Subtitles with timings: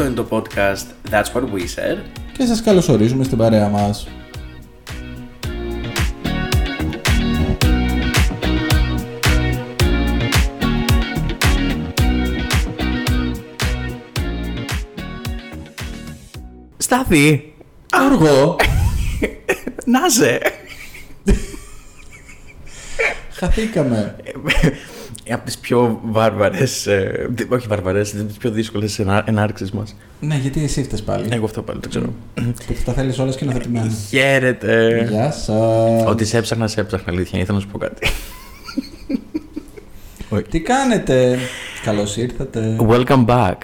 [0.00, 1.98] Αυτό είναι το podcast That's What We Said.
[2.32, 4.06] Και σας καλωσορίζουμε στην παρέα μας.
[16.76, 17.54] Στάθη!
[17.90, 18.56] Αργό!
[19.84, 20.40] Να σε!
[23.30, 24.16] Χαθήκαμε.
[25.32, 29.96] Από τις πιο βάρβαρες, ε, όχι βάρβαρες, τις πιο δύσκολες ενά- ενάρξεις μας.
[30.20, 31.28] Ναι, γιατί εσύ φταίς πάλι.
[31.30, 32.12] Εγώ αυτό πάλι το ξέρω.
[32.66, 33.90] Που τα θέλεις όλα σκηνοθετημένα.
[34.08, 35.06] Χαίρετε!
[35.10, 36.04] Γεια σας.
[36.06, 37.38] Ότι σε έψαχνα, σε έψαχνα, αλήθεια.
[37.40, 38.08] Ήθελα να σου πω κάτι.
[40.50, 41.38] Τι κάνετε;
[41.84, 42.76] Καλώς ήρθατε.
[42.88, 43.54] Welcome back.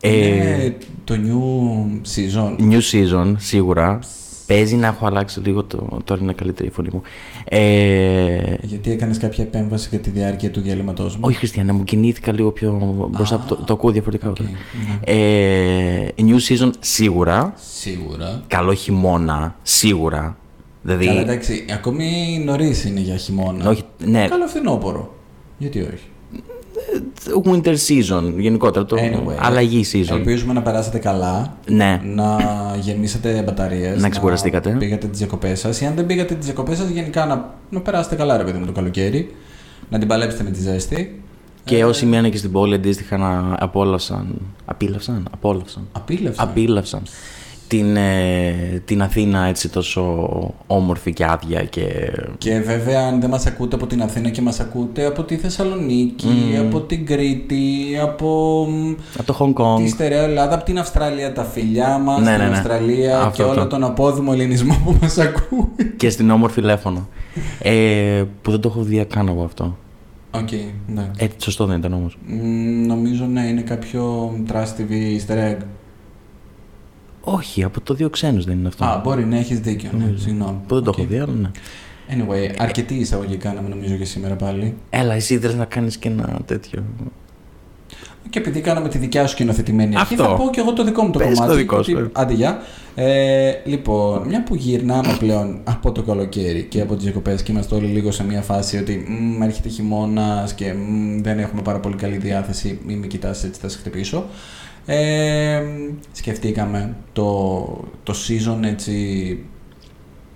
[0.00, 2.56] Ε, Είναι το new season.
[2.72, 3.98] new season, σίγουρα.
[4.46, 5.98] Παίζει να έχω αλλάξει λίγο το.
[6.04, 7.02] Τώρα είναι καλύτερη η φωνή μου.
[7.44, 12.32] Ε, Γιατί έκανες κάποια επέμβαση για τη διάρκεια του διαλείμματός μου; όχι, Χριστιανέ, μου κινήθηκα
[12.32, 14.28] λίγο πιο μπροστά από το, το ακούω διαφορετικά.
[14.30, 14.50] Οκ, τώρα.
[14.50, 15.12] ναι.
[15.12, 17.54] Ε, new season, σίγουρα.
[17.78, 18.42] Σίγουρα.
[18.46, 20.36] Καλό χειμώνα, σίγουρα.
[20.82, 21.06] Δηλαδή.
[21.06, 23.68] Καλά, εντάξει, ακόμη νωρίς είναι για χειμώνα.
[23.70, 25.14] όχι, ναι, Καλό φθινόπωρο.
[25.58, 26.04] Γιατί όχι;
[27.44, 28.84] Winter season γενικότερα.
[28.84, 30.16] Το Anyway, αλλαγή season.
[30.16, 31.56] Ελπίζουμε να περάσετε καλά.
[31.68, 32.00] Ναι.
[32.04, 32.38] Να
[32.80, 34.00] γεμίσετε μπαταρίες.
[34.00, 34.72] Να ξεκουραστήκατε.
[34.72, 35.80] Να πήγατε τις διακοπές σας.
[35.80, 38.66] Ή αν δεν πήγατε τις διακοπές σας, γενικά να, να περάσετε καλά, ρε παιδί μου,
[38.66, 39.34] το καλοκαίρι.
[39.90, 41.22] Να την παλέψετε με τη ζέστη.
[41.64, 44.26] Και όσοι μέναν και στην πόλη αντίστοιχα να απόλαυσαν.
[44.64, 45.88] Απίλαυσαν, απόλαυσαν.
[45.92, 46.42] Απίλευσα.
[46.42, 47.02] Απίλαυσαν.
[47.68, 50.28] Την, ε, την Αθήνα έτσι τόσο
[50.66, 52.12] όμορφη και άδεια και.
[52.38, 56.56] Και βέβαια, αν δεν μας ακούτε από την Αθήνα και μας ακούτε από τη Θεσσαλονίκη,
[56.60, 57.64] από την Κρήτη,
[58.02, 59.84] από μ, Από το Χονγκ Κονγκ.
[59.84, 62.56] τη στερεά Ελλάδα, από την Αυστραλία, τα φιλιά μας, Ναι, την ναι, ναι.
[62.56, 63.66] Αυστραλία Αυτό, και όλο αυτό.
[63.66, 65.68] τον απόδημο ελληνισμό που μας ακούει.
[65.96, 67.08] και στην όμορφη Λέφωνο.
[67.62, 69.76] ε, που δεν το έχω δει καν εγώ αυτό.
[70.30, 70.50] Οκ,
[70.86, 71.10] ναι.
[71.18, 72.18] Ε, σωστό δεν ήταν όμως.
[72.26, 75.56] Μ, νομίζω ναι, είναι κάποιο Trust TV easter egg.
[77.28, 78.84] Όχι, από το δύο ξένους δεν είναι αυτό.
[78.84, 79.90] Α, μπορεί να έχεις δίκιο.
[79.98, 80.58] Ναι, συγγνώμη.
[80.66, 80.98] που δεν το Οκ.
[80.98, 81.50] έχω δει, αλλά ναι.
[82.10, 84.74] Anyway, αρκετή εισαγωγή κάναμε νομίζω για σήμερα πάλι.
[84.90, 86.84] Έλα, εσύ ήθελε να κάνεις και ένα τέτοιο.
[88.30, 90.24] Και επειδή κάναμε τη δικιά σου σκηνοθετημένη αρχή, Αυτό.
[90.26, 91.48] θα πω και εγώ το δικό μου το Πες κομμάτι.
[91.50, 92.10] το δικό ότι- σου.
[92.12, 92.58] Άντε, γεια.
[92.94, 97.74] Ε, λοιπόν, μια που γυρνάμε πλέον από το καλοκαίρι και από τις διακοπές και είμαστε
[97.74, 99.04] όλοι λίγο σε μια φάση ότι
[99.38, 103.60] μ, έρχεται χειμώνας και μ, δεν έχουμε πάρα πολύ καλή διάθεση, μην με κοιτάς έτσι
[103.60, 104.24] θα σε χτυπήσω.
[104.86, 105.62] Ε,
[106.12, 107.24] σκεφτήκαμε το,
[108.02, 109.38] το season έτσι.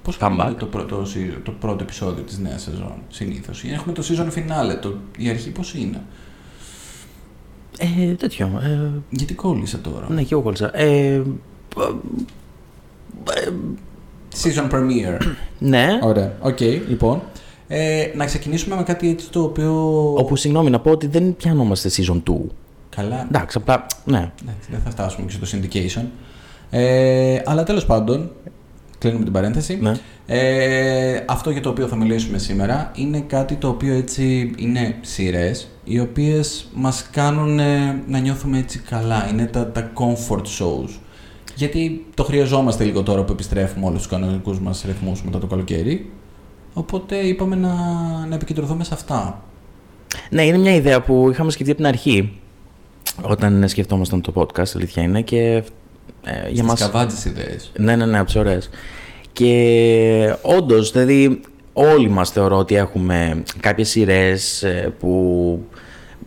[0.03, 0.19] Πώς Comeback.
[0.21, 3.65] κάνουμε το πρώτο, season- το πρώτο επεισόδιο της νέας σεζόν συνήθως.
[3.65, 6.03] Έχουμε το season finale, το, η αρχή πώς είναι;
[7.79, 8.47] Ε, τέτοιο.
[8.63, 10.77] Ε, Γιατί κόλλησα τώρα; ναι, και εγώ κόλλησα.
[10.79, 11.23] Ε,
[14.43, 15.19] Season premiere.
[15.59, 15.87] ναι.
[16.03, 16.37] Ωραία.
[16.41, 17.23] Οκ, λοιπόν.
[17.69, 19.73] Ε, να ξεκινήσουμε με κάτι έτσι το οποίο.
[20.17, 22.35] Όπου συγγνώμη να πω ότι δεν πιανόμαστε season 2.
[22.97, 23.27] Καλά.
[23.29, 23.87] Εντάξει, απλά.
[24.05, 24.31] Ναι.
[24.43, 26.05] Εντάξει, δεν θα φτάσουμε και στο syndication.
[26.71, 28.31] Ε, αλλά τέλος πάντων,
[28.99, 29.79] κλείνουμε την παρένθεση.
[29.81, 29.93] ναι.
[30.27, 35.69] Ε, αυτό για το οποίο θα μιλήσουμε σήμερα είναι κάτι το οποίο έτσι είναι σειρές,
[35.85, 39.29] οι οποίες μας κάνουν ε, να νιώθουμε έτσι καλά.
[39.31, 40.89] Είναι τα, τα comfort shows.
[41.55, 46.11] Γιατί το χρειαζόμαστε λίγο τώρα που επιστρέφουμε όλους τους κανονικούς μας ρυθμούς μετά το καλοκαίρι.
[46.73, 47.75] Οπότε είπαμε να,
[48.29, 49.43] να επικεντρωθούμε σε αυτά.
[50.31, 52.39] Ναι, είναι μια ιδέα που είχαμε σκεφτεί από την αρχή.
[53.23, 55.21] Όταν σκεφτόμασταν το podcast, αλήθεια είναι.
[55.23, 55.63] Και
[56.25, 56.81] ε, για Στις μας...
[56.81, 57.73] καβάτζες ιδέες.
[57.77, 58.71] Ναι, ναι, ναι, από τις ωραίες.
[59.33, 61.41] Και όντως, δηλαδή,
[61.73, 64.65] όλοι μας θεωρώ ότι έχουμε κάποιες σειρές
[64.99, 65.65] που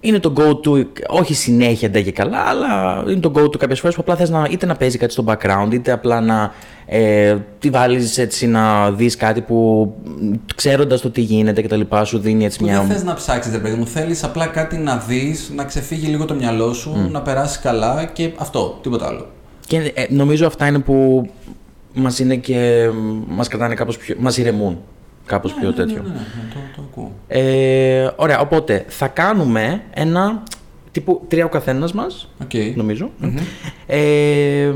[0.03, 4.01] είναι το go-to, όχι συνέχεια ντε και καλά, αλλά είναι το go-to κάποιες φορές που
[4.01, 6.51] απλά θες να, είτε να παίζει κάτι στο background, είτε απλά να
[6.85, 9.93] ε, τη βάλεις έτσι να δεις κάτι που
[10.55, 12.77] ξέροντας το τι γίνεται και τα λοιπά, σου δίνει έτσι Που μια.
[12.79, 13.87] δεν θες να ψάξεις, ρε παιδί μου.
[13.87, 18.31] Θέλεις απλά κάτι να δεις, να ξεφύγει λίγο το μυαλό σου, να περάσεις καλά και
[18.37, 19.27] αυτό, τίποτα άλλο.
[19.67, 21.29] Και ε, νομίζω αυτά είναι που
[21.93, 22.89] μας είναι και
[23.27, 24.15] μας κρατάνε κάπως πιο.
[24.19, 24.79] μας ηρεμούν
[25.25, 26.01] κάπως πιο Ναι, ναι, τέτοιο.
[26.01, 27.11] Ναι, ναι, ναι, το, το ακούω.
[27.27, 30.43] Ε, ωραία, οπότε θα κάνουμε ένα
[30.91, 32.51] τύπου τρία ο καθένας μας, Οκ.
[32.75, 33.09] νομίζω.
[33.85, 34.71] Ε,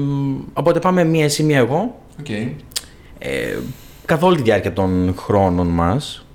[0.53, 1.99] οπότε πάμε μία εσύ, μία εγώ.
[2.19, 2.29] Οκ.
[2.29, 3.57] Ε,
[4.05, 6.25] καθ' όλη τη διάρκεια των χρόνων μας.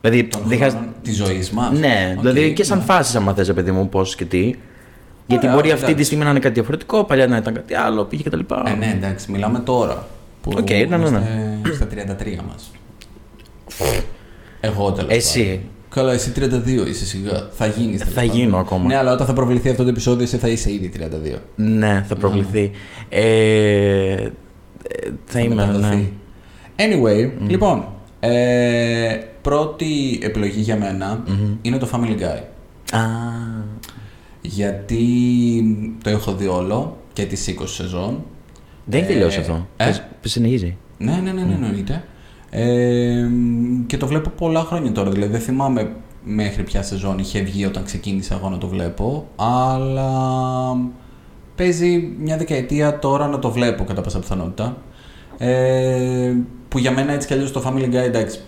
[0.00, 1.78] Δηλαδή, Των δεν χρειάζεται- χρόνων της ζωής μας.
[1.78, 2.84] Ναι, Οκ, δηλαδή και σαν ναι.
[2.84, 4.54] φάση, άμα θες, παιδί μου, πώς και τι.
[5.26, 6.04] Γιατί Ωραία, μπορεί όχι, αυτή τη εντάξει.
[6.04, 8.38] στιγμή να είναι κάτι διαφορετικό, παλιά να ήταν κάτι άλλο, πήγε κτλ.
[8.66, 10.06] Ε, ναι, εντάξει, μιλάμε τώρα.
[10.42, 11.06] Που Οκ, ναι, ναι, ναι.
[11.08, 12.70] είμαστε στα 33 μας.
[14.60, 15.44] Εγώ τέλος Εσύ.
[15.44, 15.60] πάντων.
[15.88, 17.48] Καλά, εσύ 32 είσαι σιγά.
[17.52, 18.02] Θα γίνεις.
[18.02, 18.86] Θα γίνω ακόμα.
[18.86, 20.90] Ναι, αλλά όταν θα προβληθεί αυτό το επεισόδιο, εσύ θα είσαι ήδη
[21.34, 21.38] 32.
[21.56, 22.70] Ναι, θα προβληθεί.
[23.08, 24.28] Ε, ε,
[25.24, 25.66] θα είμαι, ναι.
[25.66, 26.12] μεταδοθεί.
[26.76, 27.84] Anyway, λοιπόν,
[28.20, 31.22] ε, πρώτη επιλογή για μενα
[31.62, 32.42] είναι το Family Guy.
[32.98, 33.00] Α,
[34.40, 35.04] Γιατί
[36.02, 36.96] το έχω δει όλο.
[37.12, 38.24] και τις 20 σεζόν.
[38.84, 39.66] Δεν έχει Ε, τελειώσει αυτό.
[39.76, 40.76] ε; Πες- πες συνεχίζει.
[40.98, 42.04] Ναι, ναι, ναι, ναι, εννοείται.
[42.56, 43.28] Ε,
[43.86, 45.10] και το βλέπω πολλά χρόνια τώρα.
[45.10, 45.90] Δηλαδή δεν θυμάμαι
[46.24, 49.26] μέχρι ποια σεζόν είχε βγει όταν ξεκίνησα εγώ να το βλέπω.
[49.36, 50.10] Αλλά
[51.56, 54.76] παίζει μια δεκαετία τώρα να το βλέπω κατά πάσα πιθανότητα.
[55.38, 56.32] Ε,
[56.68, 58.40] που για μένα έτσι κι αλλιώς το Family Guy εντάξει,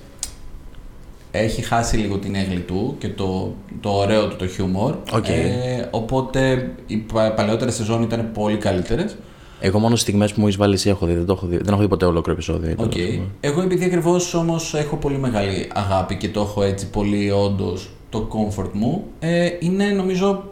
[1.30, 4.94] έχει χάσει λίγο την αίγλη του και το, το ωραίο του το χιούμορ.
[5.12, 5.28] Οκ.
[5.28, 9.16] Ε, οπότε οι πα- παλαιότερες σεζόν ήταν πολύ καλύτερες.
[9.60, 11.14] Εγώ μόνο στιγμές που μου έχεις βάλει εσύ έχω δει.
[11.14, 11.56] Δεν, το έχω δει.
[11.56, 12.74] δεν έχω δει ποτέ ολόκληρο επεισόδιο.
[12.76, 12.92] Οκ.
[13.40, 18.28] Εγώ επειδή ακριβώς όμως έχω πολύ μεγάλη αγάπη και το έχω έτσι πολύ όντως το
[18.32, 20.44] comfort μου, ε, είναι νομίζω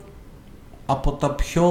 [0.86, 1.64] από τα πιο.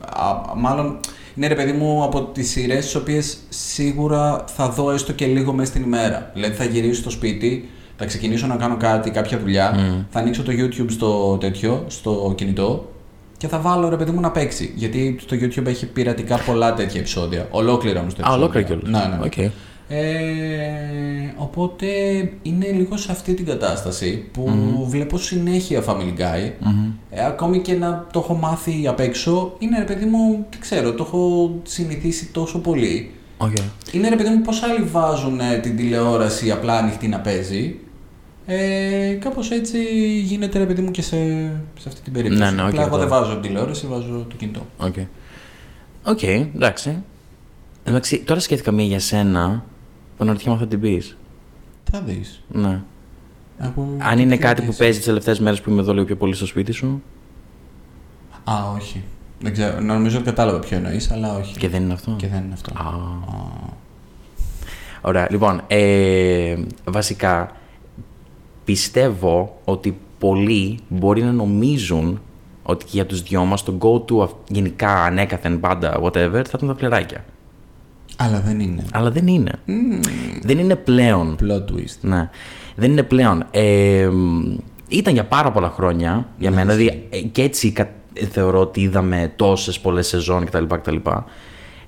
[0.00, 0.98] α, μάλλον
[1.36, 5.52] είναι ρε παιδί μου από τις σειρές τις οποίες σίγουρα θα δω έστω και λίγο
[5.52, 6.30] μέσα στην ημέρα.
[6.34, 9.76] Δηλαδή θα γυρίσω στο σπίτι, θα ξεκινήσω να κάνω κάτι, κάποια δουλειά,
[10.10, 12.88] θα ανοίξω το YouTube στο τέτοιο, στο κινητό
[13.38, 14.72] και θα βάλω ρε παιδί μου να παίξει.
[14.76, 17.48] Γιατί στο YouTube έχει πειρατικά πολλά τέτοια επεισόδια.
[17.50, 18.44] Ολόκληρα όμως το Α, επεισόδιο.
[18.44, 19.08] ολόκληρα κιόλας.
[19.08, 19.24] Ναι, ναι.
[19.24, 19.52] Οκ.
[19.88, 20.04] Ε,
[21.36, 21.86] οπότε
[22.42, 24.50] είναι λίγο σε αυτή την κατάσταση που
[24.88, 26.50] βλέπω συνέχεια Family Guy.
[27.10, 30.92] Ε, ακόμη και να το έχω μάθει απ' έξω, είναι ρε παιδί μου, δεν ξέρω,
[30.92, 33.10] το έχω συνηθίσει τόσο πολύ.
[33.36, 33.52] Οκ.
[33.92, 37.76] Είναι ρε παιδί μου πώς άλλοι βάζουν ε, την τηλεόραση απλά ανοιχτή να παίζει.
[38.46, 39.78] Ε, κάπως έτσι
[40.20, 41.16] γίνεται ρε παιδί μου και σε,
[41.78, 42.42] σε αυτή την περίπτωση.
[42.42, 43.20] Ναι, ναι, οκ, απλά εγώ δεν τώρα.
[43.20, 44.66] βάζω την τηλεόραση, βάζω το κινητό.
[44.78, 44.94] OK.
[46.04, 47.02] OK, εντάξει.
[47.84, 49.64] Εντάξει, τώρα σκέφτηκα μία για σένα
[50.16, 51.16] που αναρωτιέμαι αν θα την πεις.
[51.90, 52.42] Θα δεις.
[52.48, 52.80] Ναι.
[53.58, 53.88] Από...
[53.98, 54.76] Αν είναι τι κάτι που δεις.
[54.76, 57.02] παίζει τις τελευταίες μέρες που είμαι εδώ λίγο πιο πολύ στο σπίτι σου.
[58.44, 59.04] Α, όχι.
[59.40, 61.56] Δεν ξέρω, νομίζω ότι κατάλαβα ποιο εννοείς, αλλά όχι.
[61.56, 62.72] Και δεν είναι αυτό; Και δεν είναι αυτό.
[62.74, 62.92] Α.
[65.00, 65.26] Ωραία.
[65.30, 67.52] Λοιπόν, ε, βασικά
[68.70, 72.20] πιστεύω ότι πολλοί μπορεί να νομίζουν
[72.62, 76.68] ότι και για τους δυο μας το go-to αυ- γενικά ανέκαθεν πάντα whatever θα ήταν
[76.68, 77.24] τα φλεράκια.
[78.16, 78.84] Αλλά δεν είναι.
[78.92, 79.52] Αλλά δεν είναι.
[80.42, 81.36] Δεν είναι πλέον.
[81.42, 81.96] Plot twist.
[82.00, 82.30] Ναι.
[82.76, 83.44] Δεν είναι πλέον.
[83.50, 84.56] Ε, μ,
[84.88, 86.74] ήταν για πάρα πολλά χρόνια για μένα.
[86.74, 87.90] Δηλαδή, ε, και έτσι κα-
[88.30, 90.64] θεωρώ ότι είδαμε τόσες πολλές σεζόν κτλ.
[90.64, 90.96] κτλ.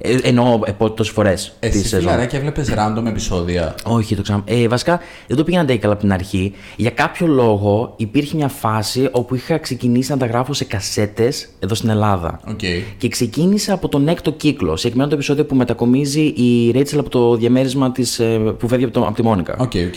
[0.00, 2.00] Ε, εννοώ ε, τόσες φορές τη Εσύ σεζόν.
[2.00, 4.42] φιλαράκια βλέπεις random επεισόδια; Όχι, το ξανα...
[4.44, 6.52] Ε, βασικά δεν το πήγαινα πολύ καλά από την αρχή.
[6.76, 11.74] Για κάποιο λόγο υπήρχε μια φάση όπου είχα ξεκινήσει να τα γράφω σε κασέτες εδώ
[11.74, 12.40] στην Ελλάδα.
[12.48, 12.60] Οκ.
[12.98, 14.76] Και ξεκίνησα από τον έκτο κύκλο.
[14.76, 18.92] Συγκεκριμένα το επεισόδιο που μετακομίζει η Ρέιτσελ από το διαμέρισμα της, ε, που φεύγει από,
[18.92, 19.56] το, από τη Μόνικα.
[19.58, 19.94] Οκ, οκ.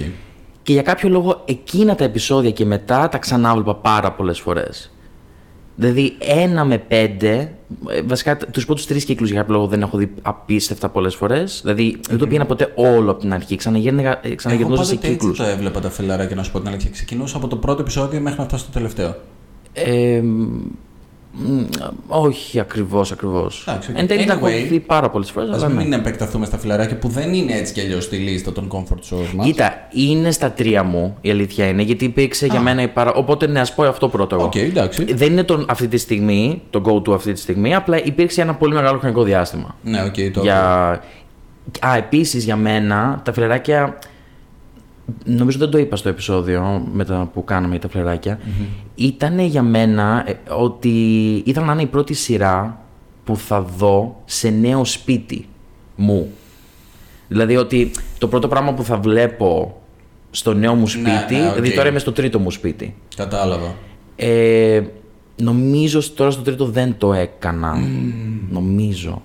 [0.64, 4.92] Και για κάποιο λόγο εκείνα τα επεισόδια και μετά τα ξανάβλεπα πάρα πολλές φορές.
[5.76, 7.54] Δηλαδή ένα με πέντε,
[7.90, 11.60] ε, βασικά τους πρώτους τρεις κύκλους για κάποιο λόγο δεν έχω δει απίστευτα πολλές φορές.
[11.64, 15.08] Δηλαδή δεν το πήγαινα ποτέ όλο από την αρχή, ξαναγύρναγα- ε, Εγώ ξαναγυρνούσα σε πάντοτε
[15.08, 15.38] έτσι κύκλους.
[15.38, 16.90] το έβλεπα τα φιλαράκια να σου πω την αλήθεια.
[16.90, 19.16] Ξεκινούσα από το πρώτο επεισόδιο μέχρι να φτάσω στο τελευταίο.
[19.74, 20.58] Ε, μ,
[22.08, 23.66] όχι ακριβώς, ακριβώς.
[23.68, 23.98] Εντάξει, οκ.
[24.00, 25.74] Εν τέλει τα έχω Anyway, δει πάρα πολλές φορές, Α αλλά ναι.
[25.84, 29.32] μην επεκταθούμε στα φιλαράκια που δεν είναι έτσι κι αλλιώς στη λίστα των comfort shows
[29.36, 29.46] μας.
[29.46, 33.14] Κοίτα, είναι στα τρία μου, η αλήθεια είναι, γιατί υπήρξε για μένα η παρα...
[33.14, 34.46] Οπότε ναι, ας πω αυτό πρώτο εγώ.
[34.46, 35.14] Οκ, εντάξει.
[35.14, 38.74] Δεν είναι τον, αυτή τη στιγμή, το go-to αυτή τη στιγμή, απλά υπήρξε ένα πολύ
[38.74, 39.76] μεγάλο χρονικό διάστημα.
[39.84, 40.42] Ναι, οκ, το.
[40.42, 40.90] Για...
[41.80, 43.98] Α, επίσης για μένα, τα φιλαράκια,
[45.26, 48.40] νομίζω δεν το είπα στο επεισόδιο μετά που κάναμε τα φιλαράκια,
[48.96, 50.90] ήταν για μένα ε, ότι
[51.46, 52.82] ήθελα να είναι η πρώτη σειρά
[53.24, 55.46] που θα δω σε νέο σπίτι
[55.96, 56.30] μου.
[57.28, 59.82] Δηλαδή ότι το πρώτο πράγμα που θα βλέπω
[60.32, 61.54] στο νέο μου σπίτι, ναι, οκ.
[61.54, 62.96] δηλαδή τώρα είμαι στο τρίτο μου σπίτι.
[63.16, 63.76] Κατάλαβα.
[64.16, 64.82] Ε,
[65.42, 67.76] νομίζω σ- τώρα στο τρίτο δεν το έκανα.
[68.50, 69.22] Νομίζω.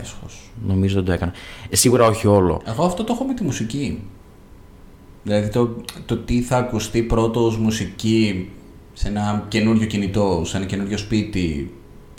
[0.00, 0.50] Έσχος.
[0.66, 1.32] Νομίζω δεν το έκανα.
[1.70, 2.60] Ε, σίγουρα όχι όλο.
[2.66, 4.02] Εγώ αυτό το έχω με τη μουσική.
[5.24, 5.76] Δηλαδή το,
[6.06, 8.50] το τι θα ακουστεί πρώτος ως μουσική
[8.92, 11.72] σε ένα καινούριο κινητό, σε ένα καινούριο σπίτι,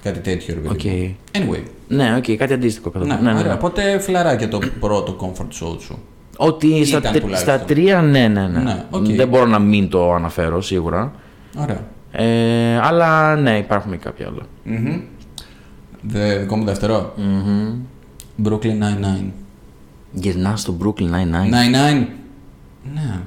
[0.03, 0.53] κάτι τέτοιο.
[0.53, 1.43] Ρε, παιδί Οκ.
[1.43, 1.51] μου.
[1.53, 1.63] Anyway.
[1.87, 2.89] Ναι, οκ, κάτι αντίστοιχο.
[2.89, 3.43] Κατά Ναι, ναι, ναι, ωραία.
[3.47, 3.53] ναι.
[3.53, 5.97] Οπότε φιλαράκια το πρώτο comfort show σου.
[6.37, 7.55] Ότι στα, Ήταν τρι- τουλάχιστον.
[7.55, 8.59] στα τρία, ναι, ναι, ναι.
[8.59, 9.05] Ναι, οκ.
[9.05, 11.13] Δεν μπορώ να μην το αναφέρω σίγουρα.
[11.57, 11.87] Ωραία.
[12.11, 14.41] Ε, αλλά ναι, υπάρχουν και κάποια άλλα.
[14.63, 14.99] Μμμ.
[16.01, 17.13] Δε, δικό μου δεύτερο
[18.43, 19.25] Brooklyn Nine-Nine.
[20.11, 21.53] Γυρνάς στο Brooklyn Nine-Nine.
[21.53, 22.05] Nine-Nine.
[22.93, 23.19] Ναι.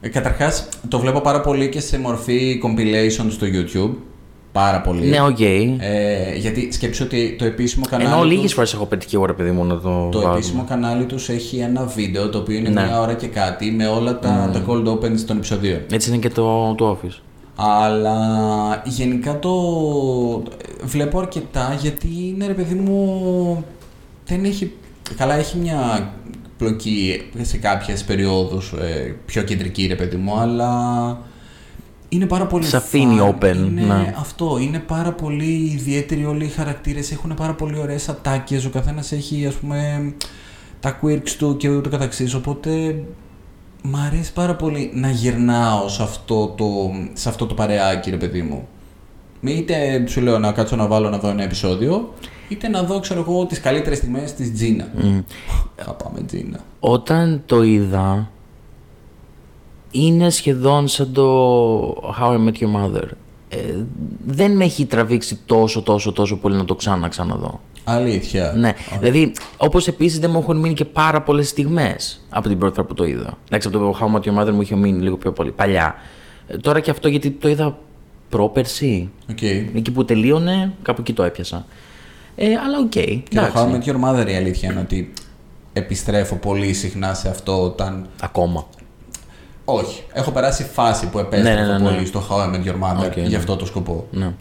[0.00, 3.94] Ε, καταρχάς, το βλέπω πάρα πολύ και σε μορφή compilation στο YouTube.
[4.52, 5.06] Πάρα πολύ.
[5.06, 5.40] Ναι, οκ.
[5.40, 8.08] Ε, γιατί σκέψου ότι το επίσημο κανάλι.
[8.10, 10.32] Ενώ τους- λίγες φορές έχω πετύχει εγώ, ρε παιδί μου, να το, Το βάλω.
[10.34, 12.82] επίσημο κανάλι τους έχει ένα βίντεο το οποίο είναι Ναι.
[12.82, 15.80] μία ώρα και κάτι με όλα τα, τα cold opens των επεισοδίων.
[15.90, 17.20] Έτσι είναι και το, το Office.
[17.56, 19.52] Αλλά γενικά το
[20.84, 23.64] βλέπω αρκετά γιατί είναι ρε παιδί μου
[24.26, 24.72] δεν έχει...
[25.16, 26.10] Καλά έχει μια
[26.58, 31.18] πλοκή σε κάποιες περιόδους ε, πιο κεντρική ρε παιδί μου αλλά
[32.08, 34.14] Είναι πάρα πολύ Σ' αφήνει fun, open, Είναι ναι.
[34.18, 34.58] αυτό.
[34.60, 37.12] Είναι πάρα πολύ ιδιαίτεροι όλοι οι χαρακτήρες.
[37.12, 38.64] Έχουν πάρα πολύ ωραίες ατάκες.
[38.64, 40.12] Ο καθένας έχει, ας πούμε,
[40.80, 42.34] τα quirks του και ούτω καθεξής.
[42.34, 43.02] Οπότε,
[43.82, 48.42] μ' αρέσει πάρα πολύ να γυρνάω σε αυτό το, σε αυτό το παρεάκι, ρε παιδί
[48.42, 48.68] μου.
[49.40, 52.14] Μη Είτε σου λέω να κάτσω να βάλω να δω ένα επεισόδιο,
[52.48, 54.88] είτε να δω, ξέρω εγώ, τις καλύτερες στιγμές της Τζίνα.
[54.94, 55.20] Μμ.
[55.76, 56.60] Θα πάμε Τζίνα.
[56.80, 58.30] Όταν το είδα,
[59.90, 61.86] είναι σχεδόν σαν το
[62.20, 63.08] How I Met Your Mother.
[63.48, 63.56] Ε,
[64.26, 67.60] δεν με έχει τραβήξει τόσο, τόσο, τόσο πολύ να το ξανά ξαναδώ.
[67.84, 68.52] Αλήθεια.
[68.56, 72.74] Ναι, δηλαδή, όπως επίσης δεν μου έχουν μείνει και πάρα πολλές στιγμές από την πρώτη
[72.74, 73.38] φορά που το είδα.
[73.46, 75.94] Εντάξει, από το How I Met Your Mother μου είχε μείνει λίγο πιο πολύ παλιά.
[76.46, 77.78] Ε, τώρα και αυτό γιατί το είδα
[78.28, 79.10] πρόπερση.
[79.30, 79.42] Οκ.
[79.42, 81.66] Εκεί που τελείωνε, κάπου εκεί το έπιασα.
[82.36, 82.90] Ε, αλλά οκ.
[82.90, 83.52] Και το εντάξει.
[83.56, 85.12] How I Met Your Mother η αλήθεια είναι ότι
[85.72, 88.06] επιστρέφω πολύ συχνά σε αυτό όταν.
[88.20, 88.66] Ακόμα.
[89.64, 90.02] Όχι.
[90.12, 91.94] Έχω περάσει φάση που επέστρεφα Ναι, ναι, ναι, ναι.
[91.94, 93.36] πολύ στο How I Met Your Mother Οκ, για ναι.
[93.36, 94.06] αυτό το σκοπό.
[94.10, 94.32] Ναι.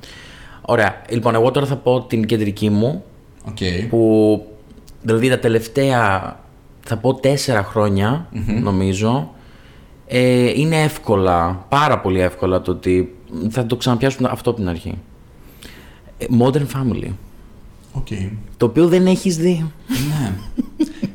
[0.61, 1.01] Ωραία.
[1.09, 3.03] Λοιπόν, εγώ τώρα θα πω την κεντρική μου
[3.47, 3.57] Οκ.
[3.89, 4.41] που
[5.01, 6.35] δηλαδή τα τελευταία
[6.85, 8.27] θα πω τέσσερα χρόνια,
[8.61, 9.29] νομίζω
[10.07, 13.15] ε, είναι εύκολα, πάρα πολύ εύκολα το ότι
[13.49, 14.97] θα το ξαναπιάσουμε αυτό από την αρχή.
[16.17, 17.09] Ε, Modern Family.
[17.97, 18.07] Οκ.
[18.57, 19.71] Το οποίο δεν έχεις δει.
[19.87, 20.33] Ναι.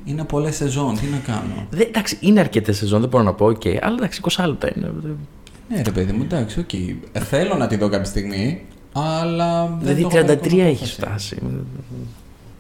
[0.05, 0.95] είναι πολλές σεζόν.
[0.99, 1.67] Τι να κάνω.
[1.71, 4.93] Δεν, εντάξει, είναι αρκετές σεζόν, δεν μπορώ να πω, οκ, αλλά εντάξει, 20 λεπτά είναι.
[5.69, 6.73] Ναι, ρε παιδί μου, εντάξει, οκ.
[6.73, 8.61] Ε, Θέλω να τη δω κάποια στιγμή,
[8.93, 9.67] αλλά.
[9.67, 10.93] δεν Δηλαδή το έχω πάρει 33 ακόμα έχει απόφαση.
[10.93, 11.39] φτάσει.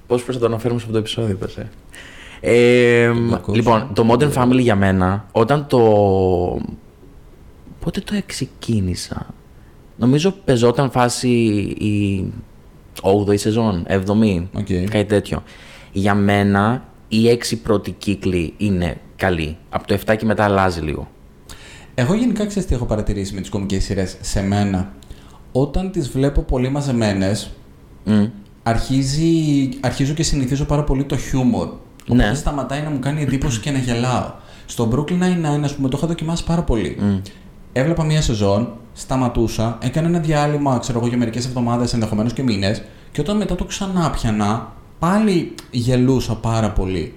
[0.07, 1.69] Πώς πρέπει να το αναφέρουμε σε αυτό το επεισόδιο, πες, ε.
[2.41, 3.55] Ε, ακούω.
[3.55, 5.79] λοιπόν, το Modern Family για μένα, όταν το.
[7.81, 9.27] Πότε το ξεκίνησα.
[9.97, 11.29] Νομίζω παιζόταν φάση
[11.79, 12.25] η
[13.03, 14.67] 8η σεζόν, 7η, Οκ.
[14.91, 15.43] κάτι τέτοιο.
[15.93, 19.57] Για μένα οι 6 πρώτοι κύκλοι είναι καλοί.
[19.71, 21.09] Από το 7 και μετά αλλάζει λίγο.
[21.95, 24.93] Εγώ γενικά ξέρεις τι έχω παρατηρήσει με τις κομικές σειρές σε μένα.
[25.53, 27.51] Όταν τις βλέπω πολύ μαζεμένες,
[28.05, 28.25] Μμ.
[28.63, 31.69] αρχίζει, αρχίζω και συνηθίζω πάρα πολύ το χιούμορ.
[32.09, 32.35] Οπότε Ναι.
[32.35, 34.31] σταματάει να μου κάνει εντύπωση και να γελάω.
[34.67, 36.97] Στο Brooklyn Nine-Nine, ας πούμε, το είχα δοκιμάσει πάρα πολύ.
[37.73, 42.83] Έβλεπα μία σεζόν, σταματούσα, έκανα ένα διάλειμμα, ξέρω εγώ, για μερικές εβδομάδες, ενδεχομένως και μήνες,
[43.13, 47.15] και όταν μετά το ξανά πιανα, πάλι γελούσα πάρα πολύ.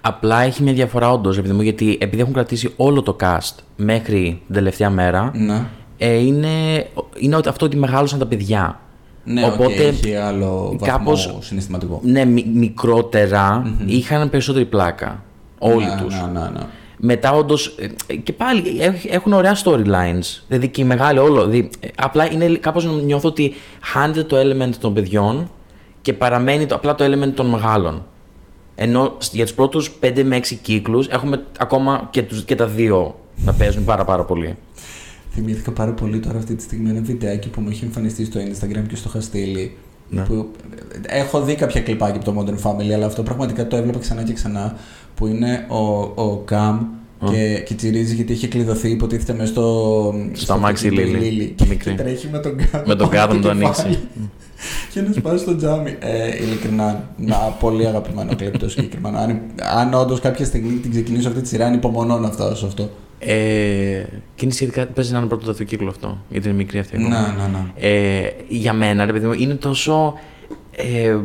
[0.00, 4.40] Απλά έχει μια διαφορά όντως, επειδή, μου, γιατί επειδή έχουν κρατήσει όλο το cast μέχρι
[4.46, 5.64] την τελευταία μέρα, Ναι.
[5.98, 6.86] ε, είναι,
[7.18, 8.78] είναι ότι- αυτό ότι μεγάλωσαν τα παιδιά.
[9.24, 12.00] Ναι, Οπότε, Οπότε, έχει άλλο βαθμό κάπως- συναισθηματικό.
[12.02, 15.22] Ναι, μι- μικρότερα είχαν περισσότερη πλάκα.
[15.58, 16.14] Όλοι ναι, τους.
[16.14, 16.60] Ναι, ναι, ναι.
[17.06, 17.74] Μετά όντως.
[18.22, 20.42] Και πάλι έχ- έχουν ωραία storylines.
[20.48, 21.46] Δηλαδή και οι μεγάλοι όλο.
[21.46, 25.50] Δηλαδή, ε, απλά είναι κάπως νιώθω ότι χάνεται το element των παιδιών
[26.02, 28.04] και παραμένει το, απλά το element των μεγάλων.
[28.74, 32.66] Ενώ σ- για τους πρώτους 5 με 6 κύκλους έχουμε ακόμα και, τους, και τα
[32.66, 34.56] δύο να παίζουν πάρα πάρα πολύ.
[35.30, 38.84] Θυμήθηκα πάρα πολύ τώρα αυτή τη στιγμή ένα βιντεάκι που μου έχει εμφανιστεί στο Instagram
[38.88, 39.76] και στο είχα στείλει.
[40.08, 40.22] Ναι.
[40.22, 40.50] Που
[41.06, 44.22] ε, έχω δει κάποια κλιπάκια από το Modern Family, αλλά αυτό πραγματικά το έβλεπα ξανά
[44.22, 44.76] και ξανά.
[45.14, 45.76] Που είναι ο,
[46.22, 46.78] ο Καμ
[47.30, 50.14] και, και τσιρίζει γιατί έχει κλειδωθεί, υποτίθεται μέσα στο.
[50.32, 51.90] Στο αμάξι η Λίλη, Και, το μικρή.
[51.94, 52.82] και τρέχει με τον Καμ.
[52.86, 53.64] Με τον πάνω Καμ να το κεφάλι.
[53.64, 53.98] ανοίξει.
[54.92, 55.96] και να σπάσει στο τζάμι.
[56.00, 59.18] Ε, ειλικρινά, ένα πολύ αγαπημένο κλιπ το συγκεκριμένο.
[59.18, 59.40] Αν,
[59.78, 62.90] αν όντως κάποια στιγμή την ξεκινήσω αυτή τη σειρά, ανυπομονώ να φτάσω σε αυτό.
[63.26, 64.04] Ε,
[64.34, 64.86] και είναι σχετικά.
[64.86, 66.98] Παίζει να είναι πρώτο δεύτερο κύκλο αυτό, γιατί είναι μικρή αυτή.
[66.98, 67.34] Ναι, ακόμα.
[67.36, 67.88] ναι, ναι.
[67.88, 70.14] Ε, για μένα, ρε παιδί μου, είναι τόσο.
[70.76, 71.18] Ε,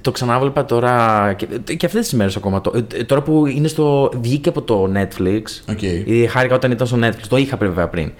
[0.00, 2.60] το ξανάβλεπα τώρα και, και αυτές τις μέρες ακόμα.
[2.60, 5.42] Το, ε, τώρα που είναι στο, βγήκε από το Netflix.
[5.70, 5.82] Οκ.
[5.82, 7.26] Ήδη χάρηκα όταν ήταν στο Netflix.
[7.28, 8.12] Το είχα βέβαια πριν.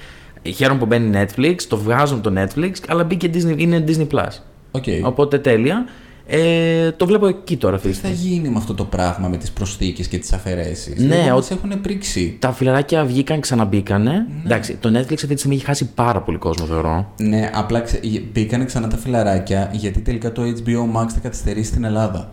[0.54, 4.38] Χαίρομαι που μπαίνει Netflix, το βγάζω από το Netflix, αλλά μπήκε Disney, είναι Disney Plus.
[4.70, 4.84] Οκ.
[5.02, 5.84] Οπότε τέλεια.
[6.32, 8.26] Ε, το βλέπω εκεί τώρα αυτή τη Τι θα στιγμή.
[8.34, 11.50] γίνει με αυτό το πράγμα με τις προσθήκες και τις αφαιρέσεις; Ναι, Λίγο ο- μας
[11.50, 12.36] έχουν πρίξει.
[12.38, 14.26] Τα φιλαράκια βγήκαν, ξαναμπήκανε.
[14.44, 17.12] Εντάξει, το Netflix αυτή τη στιγμή έχει χάσει πάρα πολύ κόσμο, θεωρώ.
[17.20, 18.00] Ναι, απλά ξε...
[18.32, 22.30] μπήκανε ξανά τα φιλαράκια γιατί τελικά το HBO Max θα καθυστερήσει στην Ελλάδα.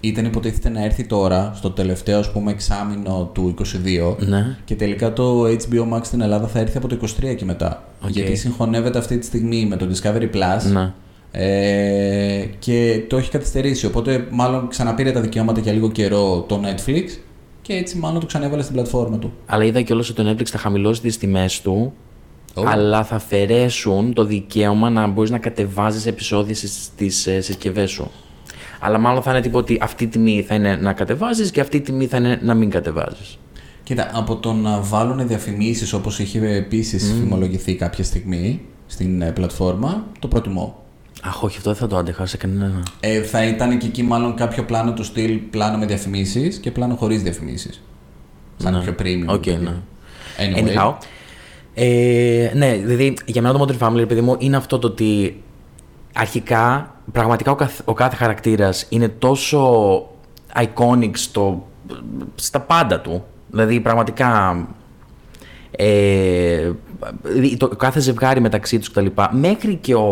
[0.00, 4.56] Ήταν υποτίθεται να έρθει τώρα, στο τελευταίο ας πούμε εξάμηνο του 22 Ναι.
[4.64, 6.98] και τελικά το HBO Max στην Ελλάδα θα έρθει από το
[7.30, 7.82] 23 και μετά.
[8.04, 8.10] Οκ.
[8.10, 10.92] Γιατί συγχωνεύεται αυτή τη στιγμή με το Discovery Plus Ναι.
[11.30, 13.86] Ε, και το έχει καθυστερήσει.
[13.86, 17.04] Οπότε μάλλον ξαναπήρε τα δικαιώματα για λίγο καιρό το Netflix
[17.62, 19.32] και έτσι μάλλον το ξανέβαλε στην πλατφόρμα του.
[19.46, 21.92] Αλλά είδα κιόλας ότι το Netflix θα χαμηλώσει τις τιμές του.
[22.54, 22.62] Oh.
[22.66, 28.10] Αλλά θα αφαιρέσουν το δικαίωμα να μπορείς να κατεβάζεις επεισόδια στις συσκευές σου.
[28.80, 31.76] Αλλά μάλλον θα είναι τίποτα ότι αυτή η τιμή θα είναι να κατεβάζεις και αυτή
[31.76, 33.38] η τιμή θα είναι να μην κατεβάζεις.
[33.82, 40.06] Κοίτα, από το να βάλουν διαφημίσεις όπως είχε επίσης φημολογηθεί κάποια στιγμή στην ε, πλατφόρμα,
[40.18, 40.82] το προτιμώ.
[41.22, 42.82] Αχ, όχι, αυτό δεν θα το άντεχα σε κανένα.
[43.00, 46.94] Ε, θα ήταν και εκεί μάλλον κάποιο πλάνο του στυλ πλάνο με διαφημίσεις και πλάνο
[46.94, 47.82] χωρίς διαφημίσεις.
[48.56, 48.80] Σαν Ναι.
[48.80, 49.34] πιο premium.
[49.34, 49.64] Οκ, παιδί.
[49.64, 49.74] ναι.
[50.38, 50.94] Anyway, Anyhow.
[51.74, 55.42] Ε, ναι, δηλαδή για μένα το Modern Family, παιδί μου, είναι αυτό το ότι
[56.14, 59.70] αρχικά, πραγματικά ο, καθ- ο κάθε χαρακτήρας είναι τόσο
[60.54, 61.66] iconic στο,
[62.34, 63.24] στα πάντα του.
[63.50, 64.56] Δηλαδή, πραγματικά,
[65.70, 66.70] ε,
[67.22, 69.06] δηλαδή, το κάθε ζευγάρι μεταξύ τους κτλ.
[69.30, 70.06] Μέχρι και ο,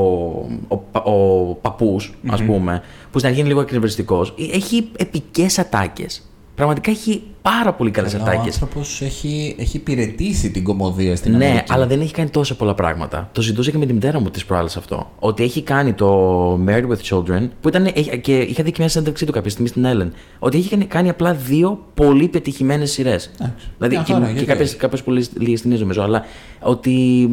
[0.69, 2.83] ο, πα- ο παππούς, ας πούμε,
[3.13, 6.31] που στην αρχή είναι λίγο εκνευριστικός, έχει επικές ατάκες.
[6.57, 8.55] Πραγματικά έχει πάρα πολύ καλές Αλλά Ο ατάκες.
[8.55, 11.73] άνθρωπος έχει, έχει υπηρετήσει την κομμωδία στην Ναι, Αμερική.
[11.73, 13.29] αλλά δεν έχει κάνει τόσα πολλά πράγματα.
[13.33, 15.11] Το συζητούσα και με τη μητέρα μου της προάλλε αυτό.
[15.19, 17.87] Ότι έχει κάνει το Married with Children, που ήταν.
[17.95, 20.11] έχει- και είχα δει και μια συνέντευξή του κάποια στιγμή στην Ellen.
[20.39, 23.31] Ότι έχει κάνει, κάνει απλά δύο πολύ πετυχημένες σειρές.
[23.41, 23.67] Εντάξει.
[23.79, 24.77] Δηλαδή Μια και, χαρά, και γιατί κάποιες όχι.
[24.79, 26.03] κάποιες πολύ λίγες ταινίες νομίζω.
[26.03, 26.25] Αλλά
[26.61, 27.29] ότι.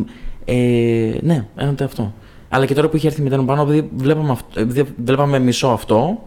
[0.45, 0.53] Ε,
[1.21, 2.13] ναι, ένατε αυτό.
[2.49, 5.39] Αλλά και τώρα που είχε έρθει η μητέρα μου πάνω, επειδή βλέπαμε, αυτό, επειδή βλέπαμε
[5.39, 6.19] μισό αυτό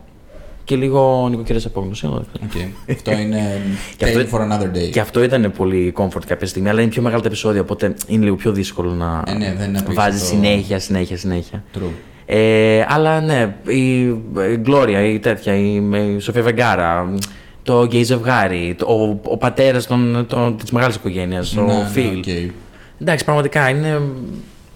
[0.66, 2.06] και λίγο νοικοκυρές σε απόγνωση.
[2.06, 2.90] αλλά- Οκ.
[2.90, 3.60] αυτό είναι
[3.96, 4.90] Και tale αυτό- for another day.
[4.92, 8.24] Και αυτό ήταν πολύ comfort κάποια στιγμή, αλλά είναι πιο μεγάλα τα επεισόδια, οπότε είναι
[8.24, 10.26] λίγο πιο δύσκολο να Ε, ναι, δεν είναι βάζεις απίστευτο.
[10.46, 11.62] συνέχεια, συνέχεια, συνέχεια.
[11.74, 11.90] True.
[12.26, 15.74] Ε, αλλά ναι, η η Gloria, η τέτοια, η,
[16.16, 17.14] η Σοφία Βεγγάρα,
[17.62, 21.88] το γκέι ζευγάρι, το, ο, ο πατέρας των, των, της μεγάλης οικογένειας, ο Ναι, ναι,
[21.92, 22.18] Φιλ.
[22.18, 22.24] οκ.
[23.00, 24.00] Εντάξει, πραγματικά είναι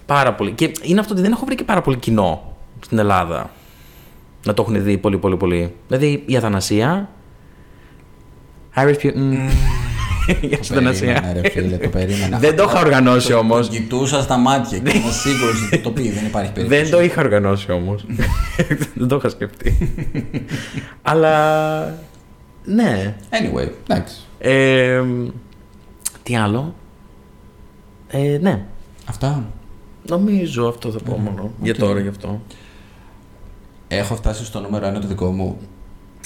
[0.05, 0.51] πάρα πολύ.
[0.51, 3.49] Και είναι αυτό ότι δεν έχω βρει και πάρα πολύ κοινό στην Ελλάδα
[4.45, 5.73] να το έχουν δει πολύ, πολύ, πολύ.
[5.87, 7.09] Δηλαδή η Αθανασία.
[8.75, 9.13] Harris Putin.
[10.41, 11.13] Για Το την Αθανασία.
[11.13, 12.37] περίμενα, ρε φίλε, το περίμενα.
[12.39, 13.67] Δεν το είχα οργανώσει όμως.
[13.67, 16.09] Τον κοιτούσα στα μάτια και είμαι σίγουρος ότι το πει.
[16.11, 16.81] Δεν υπάρχει περίπτωση.
[16.81, 18.05] Δεν το είχα οργανώσει όμως.
[18.95, 19.77] Δεν το είχα σκεφτεί.
[21.01, 21.97] Αλλά.
[22.63, 23.15] Ναι.
[23.29, 24.15] Anyway, εντάξει.
[24.39, 25.01] Ε,
[26.23, 26.75] τι άλλο;
[28.07, 28.65] Ε, ναι.
[29.09, 29.45] Αυτά.
[30.09, 31.51] Νομίζω αυτό θα πω μόνο.
[31.61, 32.41] Για τώρα γι' αυτό.
[33.97, 35.57] Έχω φτάσει στο νούμερο ένα το δικό μου.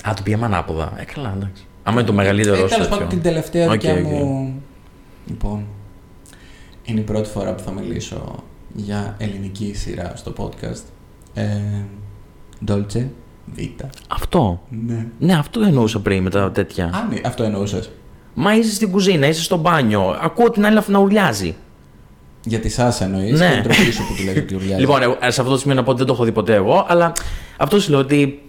[0.07, 0.93] Α, το πήγαμε ανάποδα.
[0.97, 1.65] Ε, καλά, εντάξει.
[1.83, 2.75] Άμα είναι το μεγαλύτερο Ε, σου.
[2.75, 3.99] Τέλος πάντων, την τελευταία Οκ, δικιά οκ.
[4.03, 4.53] μου.
[5.27, 5.65] Λοιπόν.
[6.83, 8.35] Είναι η πρώτη φορά που θα μιλήσω
[8.73, 10.81] για ελληνική σειρά στο podcast.
[11.33, 11.45] Ε,
[12.67, 13.05] Dolce
[13.57, 13.85] Vita.
[14.09, 15.07] Αυτό; Ναι.
[15.19, 16.85] Ναι, αυτό εννοούσα πριν με τα τέτοια.
[16.85, 17.89] Α, ναι, αυτό εννοούσες.
[18.33, 20.17] Μα είσαι στην κουζίνα, είσαι στο μπάνιο.
[20.21, 21.55] Ακούω την άλλη να ουρλιάζει.
[22.47, 23.39] Για τη Σάσα εννοείς.
[23.39, 23.49] Ναι.
[23.55, 24.81] Και ντροπή σου που του λέει ότι ουρλιάζει.
[24.81, 26.85] Λοιπόν, εγώ, σε αυτό το σημείο να πω ότι δεν το έχω δει ποτέ εγώ,
[26.89, 27.11] αλλά
[27.57, 28.41] αυτό σου λέω ότι.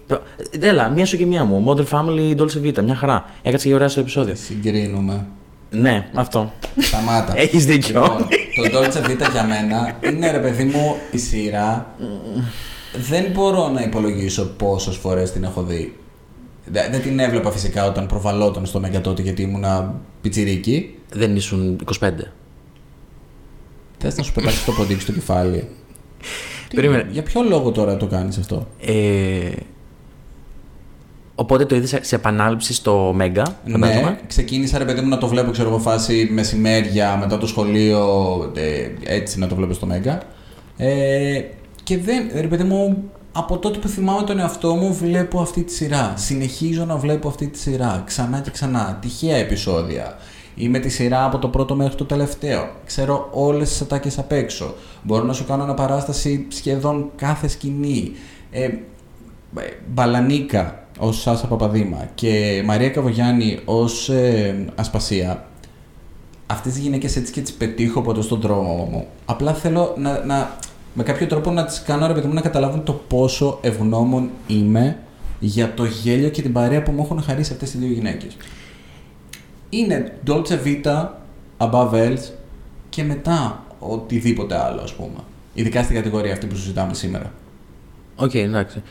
[0.61, 1.65] Έλα, μία σου και μία μου.
[1.69, 3.25] Modern Family Dolce Vita, μια χαρά.
[3.43, 4.35] Έκατσε και ωραία στο επεισόδιο.
[4.35, 5.27] Συγκρίνουμε.
[5.71, 6.53] Ναι, αυτό.
[6.79, 7.33] Σταμάτα.
[7.41, 8.01] Έχεις δίκιο.
[8.01, 11.95] Λοιπόν, το Dolce Vita για μένα είναι ρε παιδί μου η σειρά.
[13.09, 15.97] Δεν μπορώ να υπολογίσω πόσες φορές την έχω δει.
[16.67, 20.95] Δε- Δεν την έβλεπα φυσικά όταν προβαλόταν στο Μέγκα τότε γιατί ήμουνα πιτσιρίκι.
[21.13, 22.11] Δεν ήσουν 25.
[23.99, 25.69] Θες να σου πετάξει το ποντίκι στο κεφάλι.
[26.69, 27.07] Τι- Περίμενε.
[27.11, 29.51] Για ποιο λόγο τώρα το κάνεις αυτό; Ε,
[31.35, 33.57] οπότε το είδες σε επανάληψη στο Μέγκα.
[33.71, 34.11] φαντάζομαι.
[34.11, 38.05] Ναι, ξεκίνησα ρε παιδί μου να το βλέπω, ξέρω εγώ, φάση μεσημέρια μετά το σχολείο,
[38.57, 40.23] ε, έτσι να το βλέπω στο Μέγκα.
[40.77, 41.41] Ε,
[41.83, 45.73] και δεν, ρε παιδί μου, από τότε που θυμάμαι τον εαυτό μου βλέπω αυτή τη
[45.73, 46.13] σειρά.
[46.17, 50.17] Συνεχίζω να βλέπω αυτή τη σειρά, ξανά και ξανά, τυχαία επεισόδια.
[50.59, 52.69] Είμαι τη σειρά από το πρώτο μέχρι το τελευταίο.
[52.87, 54.75] Ξέρω όλες τις ατάκες απ' έξω.
[55.03, 58.13] Μπορώ να σου κάνω αναπαράσταση σχεδόν κάθε σκηνή.
[58.51, 58.79] Ε, ε,
[59.95, 65.47] Μπαλανίκα ως Σάσα Παπαδήμα και Μαρία Καβογιάννη ως ε, Ασπασία
[66.47, 69.07] αυτές τις γυναίκες έτσι και τις πετύχω ποτέ στον δρόμο μου.
[69.25, 70.57] Απλά θέλω να, να,
[70.95, 74.99] με κάποιο τρόπο να τις κάνω ρε παιδί μου να καταλάβουν το πόσο ευγνώμων είμαι
[75.41, 78.37] για το γέλιο και την παρέα που μου έχουν χαρίσει αυτές οι δύο γυναίκες.
[79.71, 81.07] Είναι Dolce Vita,
[81.59, 82.31] Above Else
[82.89, 85.19] και μετά οτιδήποτε άλλο ας πούμε.
[85.55, 87.33] Ειδικά στην κατηγορία αυτή που συζητάμε σήμερα.
[88.17, 88.83] Οκ, εντάξει.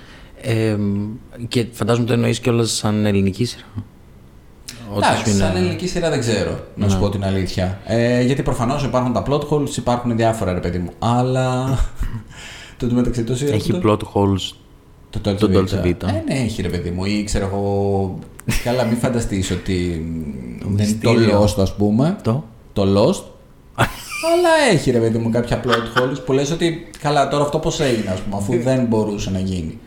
[0.42, 0.78] Ε,
[1.48, 3.64] και φαντάζομαι το εννοείς κιόλας σαν ελληνική σειρά.
[4.94, 7.02] Ότι Εντάξει, σου είναι- σαν ελληνική σειρά δεν ξέρω, να σου Ναι.
[7.02, 7.80] πω την αλήθεια.
[7.86, 10.90] Ε, γιατί προφανώς υπάρχουν τα plot holes, υπάρχουν διάφορα ρε παιδί μου.
[11.00, 11.78] Αλλά.
[12.78, 13.54] το μεταξύ το σειρά.
[13.54, 14.56] Έχει το, plot holes.
[15.20, 15.88] Το, Dolce το Dolce Vita.
[15.88, 16.08] Vita.
[16.08, 17.06] Ε, ναι, έχει ρε παιδί μου.
[17.06, 18.20] Ή ξέρω εγώ.
[18.64, 20.06] Καλά, μην φανταστείς ότι.
[20.60, 21.44] δεν είναι το μυστήριο.
[21.44, 22.18] Lost, ας πούμε.
[22.24, 23.24] Το; Το Lost.
[24.34, 27.80] Αλλά έχει ρε παιδί μου κάποια plot holes που λες ότι καλά τώρα αυτό πώς
[27.80, 29.80] έγινε ας πούμε αφού δεν μπορούσε να γίνει.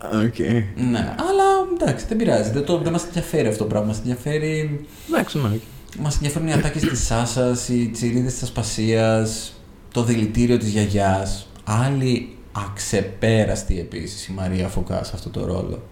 [0.00, 0.62] Okay.
[0.90, 4.80] Ναι, αλλά εντάξει δεν πειράζει, δεν, το, δεν μας ενδιαφέρει αυτό το πράγμα, μας ενδιαφέρει
[5.08, 5.58] Εντάξει, ναι.
[6.00, 9.52] Μας ενδιαφέρουν οι ατάκες της Σάσας, οι τσιρίδες της Ασπασίας,
[9.92, 11.46] το δηλητήριο της γιαγιάς.
[11.64, 12.28] Άλλη
[12.66, 15.82] αξεπέραστη επίσης η Μαρία Φωκά σε αυτό το ρόλο.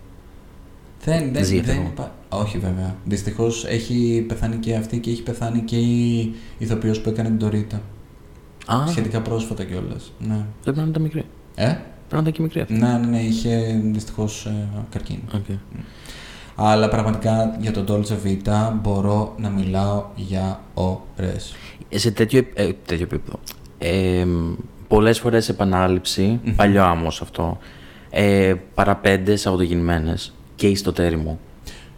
[1.05, 1.91] Δεν, δεν, Ζει δεν αυτό.
[1.91, 2.97] υπά- Όχι βέβαια.
[3.05, 7.81] Δυστυχώς έχει πεθάνει και αυτή και έχει πεθάνει και η ηθοποιός που έκανε την Τωρίτα.
[8.67, 10.13] Α, Σχετικά πρόσφατα κιόλας.
[10.19, 10.45] Ναι.
[10.63, 11.25] πρέπει να ήταν μικρή.
[11.55, 11.65] Ε;
[12.09, 12.75] Πρέπει να ήταν και μικρή αυτή.
[12.75, 15.21] Ναι, ναι, ναι, είχε δυστυχώς ε, καρκίνο.
[15.33, 15.57] Okay.
[16.55, 21.55] Αλλά πραγματικά για τον Dolce Vita μπορώ να μιλάω για ώρες.
[21.95, 23.39] Σε τέτοιο, επ- ε, τέτοιο επίπεδο.
[23.79, 24.27] Ε,
[24.89, 27.59] Πολλές φορές επανάληψη, παλιό άμμος αυτό.
[28.11, 30.15] Ε, παραπέντε Σαββατογεννημένε
[30.55, 31.39] και ιστοτέρημο.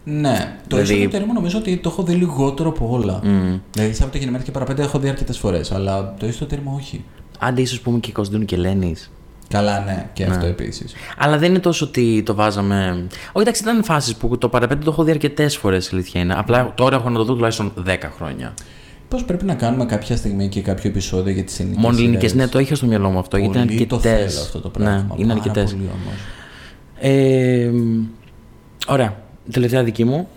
[0.03, 0.35] Ναι, το
[0.67, 1.01] Δηλαδή- δηλαδή...
[1.01, 3.19] ισοτέρημο νομίζω ότι το έχω δει λιγότερο από όλα.
[3.23, 3.59] Mm.
[3.71, 7.03] Δηλαδή, Σαββατογεννημένα και παραπέντε έχω δει αρκετές φορές, αλλά το ισοτέρημο όχι.
[7.39, 8.95] Άντε, ίσως πούμε και Κωνσταντίνου και Ελένη.
[9.47, 10.31] Καλά, ναι, και Ναι.
[10.31, 10.93] αυτό επίσης.
[11.17, 13.07] Αλλά δεν είναι τόσο ότι το βάζαμε.
[13.11, 16.33] Όχι, εντάξει, ήταν φάσεις που το παραπέντε το έχω δει αρκετές φορές, αλήθεια είναι.
[16.37, 18.53] Απλά τώρα έχω να το δω τουλάχιστον 10 χρόνια.
[19.09, 22.47] Πώς πρέπει να κάνουμε κάποια στιγμή και κάποιο επεισόδιο για τις ελληνικές Μόνο ελληνικές, ναι,
[22.47, 23.37] το είχα στο μυαλό μου αυτό.
[23.37, 24.31] γιατί είναι Πολύ το αρκετές.
[24.33, 24.91] θέλω αυτό το πράγμα.
[24.91, 25.71] Ναι, είναι πάρα αρκετές.
[25.71, 26.13] πολύ όμως.
[26.99, 27.71] Ε,
[28.87, 29.21] ωραία.
[29.51, 30.27] Τελευταία δική μου.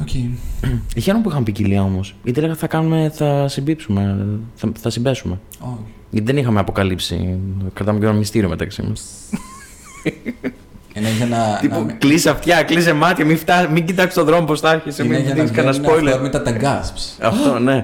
[0.00, 0.08] Οκ.
[1.02, 2.14] Χαίρομαι που είχαμε ποικιλία όμως.
[2.24, 5.38] Γιατί έλεγα θα κάνουμε, θα συμπίψουμε, θα, θα συμπέσουμε.
[5.60, 5.72] Όχι.
[6.10, 7.38] Γιατί δεν είχαμε αποκαλύψει.
[7.72, 9.02] Κρατάμε και ένα μυστήριο μεταξύ μας.
[10.96, 11.58] Είναι για να.
[11.60, 11.92] Τύπου, να...
[11.92, 13.68] κλείσε αυτιά, κλείσε μάτια, μην, φτά...
[13.70, 16.06] μην κοιτάξεις τον δρόμο πώς θα έρχεσαι, Είναι μην για να δεις κανένα βγαίνουν spoiler.
[16.06, 17.16] αυθόρμητα τα gasps.
[17.26, 17.82] Αυτό, ναι.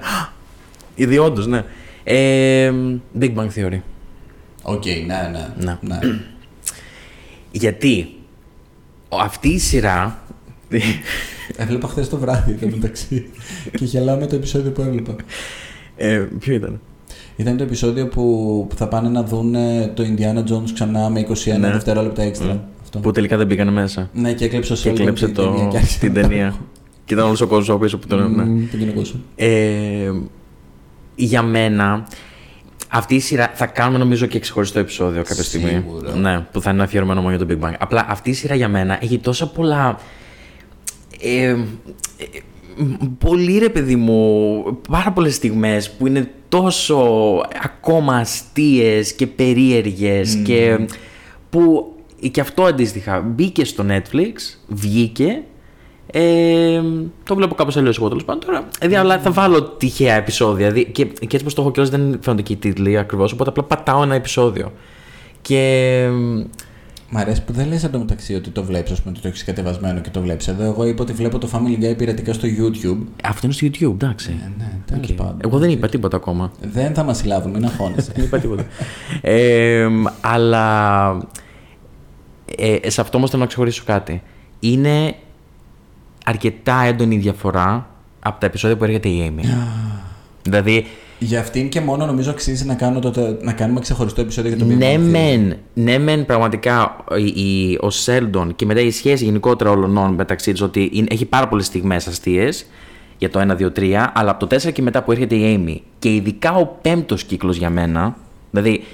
[0.95, 1.65] Ήδη όντως, ναι.
[2.05, 2.73] Ε,
[3.21, 3.81] Big Bang Theory.
[4.63, 5.47] Οκ, ναι, ναι.
[5.65, 5.79] Ναι.
[5.81, 5.99] ναι.
[7.51, 8.15] Γιατί
[9.09, 10.19] ο- αυτή η σειρά.
[11.57, 13.31] Έβλεπα χθες το βράδυ το μεταξύ
[13.77, 15.17] και γελάω με το επεισόδιο που έβλεπα.
[15.97, 16.81] ε, ποιο ήταν;
[17.37, 19.53] Ήταν το επεισόδιο που, που θα πάνε να δουν
[19.95, 21.71] το Indiana Jones ξανά με 21 Ναι.
[21.71, 22.55] δευτερόλεπτα έξτρα.
[22.57, 22.61] Μμ.
[22.95, 23.09] Αυτό.
[23.09, 24.11] Που τελικά δεν μπήκαν μέσα.
[24.13, 26.55] Ναι, και έκλεψε ο Και Sheldon κλέψε την το, ταινία και άρχισε την να- ταινία.
[27.05, 28.35] και ήταν όλο ο κόσμος πίσω που τον.
[28.35, 28.45] Ναι.
[28.45, 29.15] Μμμ, Την κοινωνικόσα.
[29.37, 30.11] Ε,
[31.15, 32.07] για μένα,
[32.89, 35.69] αυτή η σειρά θα κάνουμε νομίζω και ξεχωριστό επεισόδιο κάποια στιγμή.
[35.71, 36.15] Σίγουρα.
[36.15, 37.75] Ναι, που θα είναι αφιερωμένο μόνο για το Big Bang.
[37.79, 39.99] Απλά αυτή η σειρά για μένα έχει τόσα πολλά.
[41.21, 41.57] Ε, ε,
[43.19, 46.99] πολύ ρε παιδί μου, πάρα πολλές στιγμές που είναι τόσο
[47.63, 50.87] ακόμα αστείες και περίεργες και
[51.51, 51.92] που
[52.29, 55.43] και αυτό αντίστοιχα μπήκε στο Netflix, βγήκε
[56.15, 56.83] ε,
[57.25, 58.69] το βλέπω κάπως αλλιώς εγώ τέλος πάντων τώρα.
[58.79, 60.71] Δηλαδή, αλλά θα βάλω τυχαία επεισόδια.
[60.71, 63.51] Δηλαδή, και, και έτσι πως το έχω κιόλας δεν φαίνονται και οι τίτλοι ακριβώς, οπότε
[63.51, 64.73] απλά πατάω ένα επεισόδιο.
[65.43, 66.09] Και
[67.15, 70.01] Μ' αρέσει που δεν λες εντωμεταξύ ότι το βλέπεις, ας πούμε, ότι το έχεις κατεβασμένο
[70.01, 70.49] και το βλέπεις.
[70.49, 72.99] Εδώ εγώ είπα ότι βλέπω το Family Guy πειρατικά στο YouTube.
[73.25, 74.41] αυτό είναι στο YouTube, εντάξει.
[74.45, 75.17] Ε, ναι, τέλος Οκ.
[75.17, 75.37] πάντων.
[75.45, 76.53] Εγώ δεν είπα τίποτα ακόμα.
[76.73, 78.13] Δεν θα μας συλλάβουν, μην αγχώνεσαι.
[78.17, 78.65] Δεν είπα τίποτα.
[79.21, 79.89] ε,
[80.21, 81.17] αλλά
[82.59, 84.23] ε, σε αυτό όμως θέλω να ξεχωρίσω κάτι.
[84.61, 85.15] Είναι
[86.25, 87.87] αρκετά έντονη η διαφορά
[88.21, 89.45] από τα επεισόδια που έρχεται η Amy.
[90.43, 90.87] δηλαδή,
[91.19, 94.73] Για αυτήν και μόνο νομίζω αξίζει να, κάνω το, να κάνουμε ξεχωριστό επεισόδιο για το
[94.73, 95.11] Big ναι Bang Theory.
[95.11, 100.51] μεν, ναι μεν πραγματικά η, η- ο Σέλντον και μετά η σχέση γενικότερα όλων μεταξύ
[100.53, 102.67] τους ότι είναι- έχει πάρα πολλές στιγμές αστείες
[103.19, 105.81] για το 1, 2, 3, αλλά από το 4 και μετά που έρχεται η Amy
[105.99, 108.17] και ειδικά ο πέμπτος κύκλος για μένα,
[108.51, 108.85] δηλαδή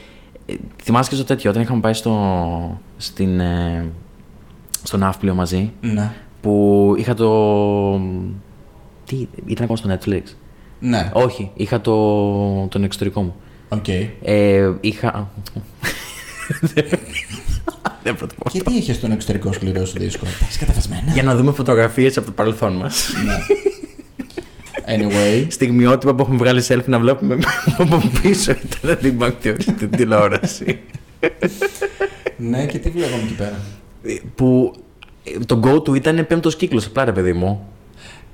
[0.47, 2.11] ε, θυμάσαι και στο τέτοιο όταν είχαμε πάει στο,
[2.98, 3.87] στην, ε,
[4.82, 6.12] στο Ναύπλιο μαζί Ναι.
[6.40, 8.00] που είχα το...
[9.04, 10.22] Τι, ήταν ακόμα στο Netflix.
[10.80, 11.11] Ναι.
[11.12, 13.34] Όχι, είχα το, τον εξωτερικό μου.
[13.68, 13.88] Οκ.
[14.22, 15.28] Ε, είχα.
[18.02, 18.42] Δεν προτιμώ.
[18.52, 21.12] Και τι είχες στον εξωτερικό σκληρό σου δίσκο; Τα έχεις κατεβασμένα.
[21.12, 23.12] Για να δούμε φωτογραφίες από το παρελθόν μας.
[23.24, 23.37] Ναι.
[24.96, 25.46] Anyway.
[25.48, 27.38] Στιγμιότυπα που έχουμε βγάλει selfie να βλέπουμε
[27.78, 28.50] από πίσω
[28.82, 30.80] ήταν την Bang Theory στην τηλεόραση.
[32.38, 33.57] ναι, και τι βλέπαμε εκεί πέρα;
[34.35, 34.72] που
[35.24, 37.68] ε, το go to ήταν πέμπτος κύκλος, απλά ρε παιδί μου.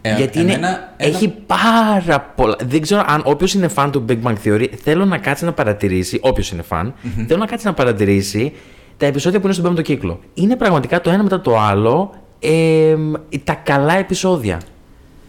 [0.07, 2.57] Ε, Γιατί είναι, εμένα ένα- έχει πάρα πολλά.
[2.65, 6.19] Δεν ξέρω αν όποιος είναι φαν του Big Bang Theory, θέλω να κάτσει να παρατηρήσει.
[6.23, 6.95] Όποιος είναι φαν,
[7.27, 8.53] θέλω να κάτσει να παρατηρήσει
[8.97, 10.21] τα επεισόδια που είναι στον πέμπτο κύκλο.
[10.35, 12.97] Είναι πραγματικά το ένα μετά το άλλο ε,
[13.45, 14.61] τα καλά επεισόδια.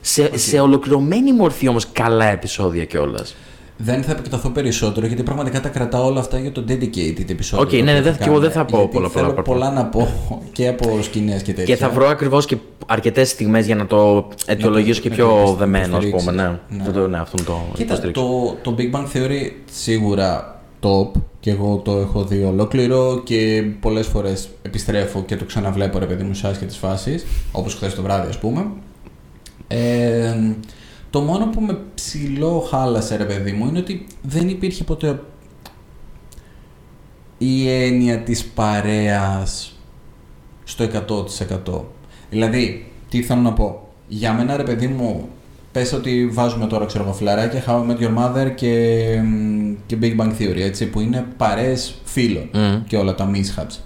[0.02, 3.36] Σε, σε ολοκληρωμένη μορφή όμως καλά επεισόδια κιόλας.
[3.78, 7.66] Δεν θα επεκταθώ περισσότερο γιατί πραγματικά τα κρατάω όλα αυτά για το dedicated επεισόδιο.
[7.66, 9.10] Οκ, το ναι, οποίο ναι, δεν- θα κι εγώ δεν κάνουμε, θα πω γιατί πολλά,
[9.10, 9.44] πολλά, Θέλω πολλά.
[9.44, 10.08] πολλά να πω
[10.52, 11.76] και από σκηνές και τέτοια.
[11.76, 15.54] Και θα βρω ακριβώς και αρκετές στιγμές για να το αιτιολογήσω και να πιο το
[15.54, 16.08] δεμένο, ας πούμε.
[16.08, 16.60] υποστηρίξεις.
[16.70, 16.84] Ναι, Ναι.
[16.84, 18.22] Θα το, ναι, αυτό το Κοίτα, υποστηρίξω.
[18.62, 24.08] το, το Big Bang Theory σίγουρα top και εγώ το έχω δει ολόκληρο και πολλές
[24.08, 28.30] φορές επιστρέφω και το ξαναβλέπω ρε παιδί μου σε άσχετες φάσεις όπως χθες το βράδυ
[28.30, 28.66] ας πούμε
[29.68, 30.34] ε,
[31.16, 35.20] το μόνο που με ψηλό χάλασε ρε παιδί μου είναι ότι δεν υπήρχε ποτέ
[37.38, 39.76] η έννοια της παρέας
[40.64, 40.88] στο
[41.68, 41.82] 100%.
[42.30, 43.88] Δηλαδή, τι θέλω να πω.
[44.08, 45.30] Για μένα, ρε παιδί μου,
[45.72, 49.98] πες ότι βάζουμε τώρα, ξέρω εγώ, φιλαράκια, How I Met Your Mother και, μ, και
[50.02, 52.84] Big Bang Theory, έτσι, που είναι παρέες φίλων Μμμ.
[52.88, 53.80] και όλα τα mishaps.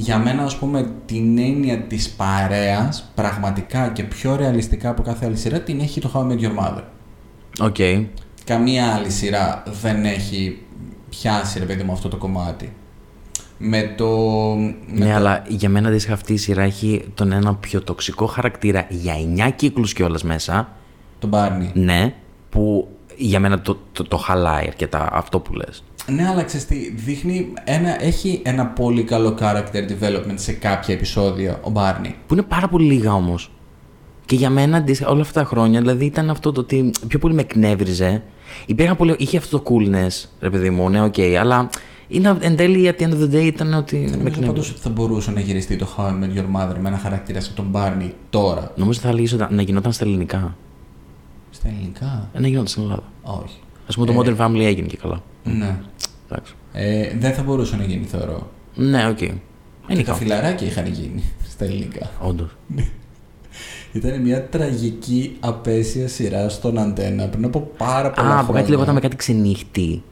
[0.00, 5.36] Για μένα, ας πούμε, την έννοια της παρέας, πραγματικά και πιο ρεαλιστικά από κάθε άλλη
[5.36, 6.82] σειρά, την έχει το How I Met Your Mother.
[7.60, 7.76] OK.
[8.44, 10.58] Καμία άλλη σειρά δεν έχει
[11.08, 12.72] πιάσει, ρε παιδί μου, αυτό το κομμάτι.
[13.58, 14.08] Με το.
[14.56, 18.26] με Ναι, το- αλλά για μένα αντίστοιχα αυτή η σειρά έχει τον ένα πιο τοξικό
[18.26, 20.68] χαρακτήρα για 9 κύκλους κιόλας μέσα.
[21.18, 21.70] Τον Μπάρνι.
[21.74, 22.14] Ναι,
[22.50, 25.84] που για μένα το, το, το χαλάει αρκετά αυτό που λες.
[26.06, 31.58] Ναι, αλλά ξέρεις τι, δείχνει ένα, έχει ένα πολύ καλό character development σε κάποια επεισόδια
[31.62, 32.14] ο Μπάρνι.
[32.26, 33.50] Που είναι πάρα πολύ λίγα όμως.
[34.26, 37.34] Και για μένα αντίστοιχα όλα αυτά τα χρόνια, δηλαδή ήταν αυτό το ότι πιο πολύ
[37.34, 38.22] με εκνεύριζε.
[38.66, 41.70] Υπήρχαν πολύ, είχε αυτό το coolness, ρε παιδί μου, ναι, οκ, αλλά
[42.08, 44.46] είναι, εν τέλει at the end of the day ήταν ότι με Νομίζω εκνεύριζε.
[44.46, 47.40] πάντως ότι θα μπορούσε να γυριστεί το How I Met Your Mother με ένα χαρακτήρα
[47.40, 48.72] σαν τον Μπάρνι τώρα.
[48.76, 50.56] Νομίζω θα έλεγε να, να γινόταν στα ελληνικά.
[51.50, 53.02] Στα ελληνικά; Ε, να γινόταν στην Ελλάδα.
[53.22, 53.58] Όχι.
[53.90, 55.22] Ας πούμε το Modern Family έγινε και καλά.
[55.44, 55.76] Ναι.
[56.30, 56.54] Εντάξει.
[56.72, 58.50] Ε, δεν θα μπορούσε να γίνει, θεωρώ.
[58.74, 59.16] Ναι, οκ.
[59.16, 59.32] Και
[59.88, 61.22] Είναι τα φιλαράκια είχαν γίνει
[61.52, 62.10] στα ελληνικά.
[62.20, 62.56] Όντως.
[63.92, 68.60] Ήταν μια τραγική απαίσια σειρά στον ΑΝΤ1 πριν από πάρα πολλά Α, από χρόνια.
[68.60, 70.02] κάτι λεγόταν με κάτι ξενύχτη.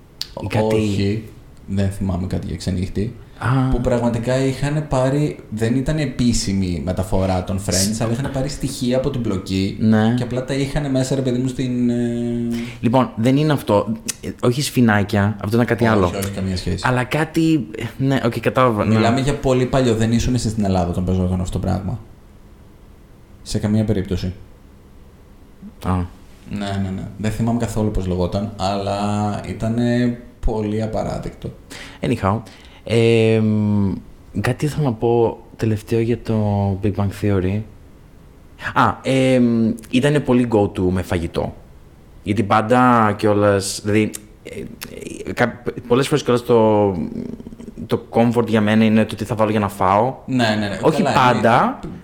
[0.42, 0.74] Ή κάτι.
[0.74, 1.24] Όχι,
[1.66, 3.14] δεν θυμάμαι κάτι για ξενύχτη.
[3.38, 5.38] Α, Που πραγματικά είχαν πάρει.
[5.50, 9.76] Δεν ήταν επίσημη μεταφορά των Friends, αλλά είχαν πάρει στοιχεία από την πλοκή.
[9.80, 10.14] Ναι.
[10.16, 11.90] Και απλά τα είχαν μέσα, ρε παιδί μου, στην.
[11.90, 11.94] ε,
[12.80, 13.92] Λοιπόν, δεν είναι αυτό.
[14.20, 16.06] Ε, Όχι σφινάκια, αυτό ήταν κάτι άλλο.
[16.06, 16.84] Όχι, όχι, καμία σχέση.
[16.86, 17.66] Αλλά κάτι.
[17.98, 18.84] Ναι, οκ, κατάλαβα.
[18.84, 18.94] ναι.
[18.94, 19.94] Μιλάμε για πολύ παλιό.
[19.94, 21.98] Δεν ήσουν εσύ στην Ελλάδα όταν παίζονταν αυτό το πράγμα.
[23.42, 24.32] Σε καμία περίπτωση.
[25.84, 25.92] Α,
[26.50, 27.02] Ναι, ναι, ναι.
[27.16, 29.00] Δεν θυμάμαι καθόλου πώς λεγόταν, αλλά
[29.48, 29.76] ήταν
[30.46, 31.50] πολύ απαράδεκτο.
[32.00, 32.40] Anyhow.
[32.90, 33.92] Ε, μ,
[34.40, 37.60] κάτι ήθελα να πω τελευταίο για το Big Bang Theory.
[38.74, 39.40] Α, ε,
[39.90, 41.54] ήταν πολύ go-to με φαγητό.
[42.22, 43.80] Γιατί πάντα κιόλας.
[43.84, 44.10] Δηλαδή,
[44.42, 44.60] ε,
[45.28, 46.90] ε, κα- πολλές φορές κιόλας το,
[47.86, 50.14] το comfort για μένα είναι το τι θα βάλω για να φάω.
[50.26, 50.78] Ναι, ναι, ναι.
[50.82, 51.78] Όχι Καλά, πάντα.
[51.82, 51.94] είναι-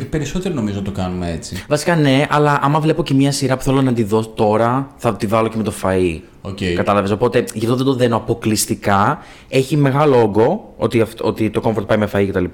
[0.00, 1.64] Οι περισσότεροι νομίζω το κάνουμε έτσι.
[1.68, 5.16] Βασικά ναι, αλλά άμα βλέπω και μια σειρά που θέλω να τη δω τώρα, θα
[5.16, 6.20] τη βάλω και με το φαΐ.
[6.46, 6.58] Οκ.
[6.76, 7.10] Κατάλαβες.
[7.10, 9.18] Οπότε γι' αυτό δεν το δένω αποκλειστικά.
[9.48, 12.44] Έχει μεγάλο όγκο ότι, αυτ- ότι το comfort πάει με φαΐ κτλ.